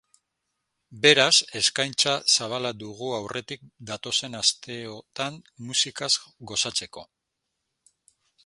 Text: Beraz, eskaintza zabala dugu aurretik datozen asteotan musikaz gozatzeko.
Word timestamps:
Beraz, 1.01 1.33
eskaintza 1.59 2.13
zabala 2.37 2.71
dugu 2.85 3.11
aurretik 3.19 3.67
datozen 3.91 4.39
asteotan 4.41 5.41
musikaz 5.69 6.13
gozatzeko. 6.53 7.09